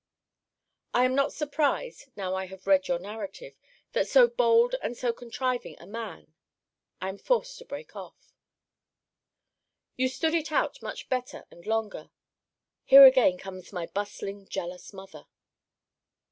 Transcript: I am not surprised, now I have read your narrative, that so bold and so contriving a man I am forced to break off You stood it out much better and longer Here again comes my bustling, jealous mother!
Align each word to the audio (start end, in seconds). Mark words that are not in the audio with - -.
I 0.95 1.05
am 1.05 1.13
not 1.13 1.31
surprised, 1.31 2.07
now 2.15 2.33
I 2.33 2.47
have 2.47 2.65
read 2.65 2.87
your 2.87 2.97
narrative, 2.97 3.53
that 3.93 4.07
so 4.07 4.27
bold 4.27 4.73
and 4.81 4.97
so 4.97 5.13
contriving 5.13 5.79
a 5.79 5.85
man 5.85 6.33
I 6.99 7.09
am 7.09 7.19
forced 7.19 7.59
to 7.59 7.65
break 7.65 7.95
off 7.95 8.33
You 9.97 10.09
stood 10.09 10.33
it 10.33 10.51
out 10.51 10.81
much 10.81 11.07
better 11.07 11.45
and 11.51 11.67
longer 11.67 12.09
Here 12.83 13.05
again 13.05 13.37
comes 13.37 13.71
my 13.71 13.85
bustling, 13.85 14.47
jealous 14.47 14.91
mother! 14.91 15.27